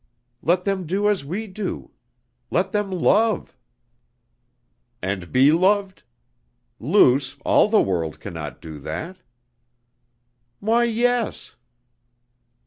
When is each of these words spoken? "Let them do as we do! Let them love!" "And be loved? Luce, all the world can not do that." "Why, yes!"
"Let 0.41 0.65
them 0.65 0.87
do 0.87 1.07
as 1.07 1.23
we 1.23 1.45
do! 1.45 1.91
Let 2.49 2.71
them 2.71 2.89
love!" 2.91 3.55
"And 4.99 5.31
be 5.31 5.51
loved? 5.51 6.01
Luce, 6.79 7.37
all 7.45 7.69
the 7.69 7.83
world 7.83 8.19
can 8.19 8.33
not 8.33 8.61
do 8.63 8.79
that." 8.79 9.17
"Why, 10.59 10.85
yes!" 10.85 11.55